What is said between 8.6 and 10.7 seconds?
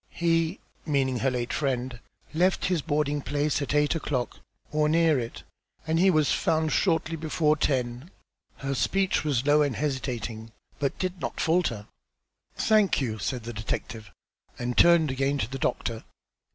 speech was low and hesitating,